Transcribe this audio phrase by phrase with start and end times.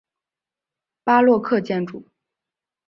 [1.03, 2.03] 巴洛克建筑。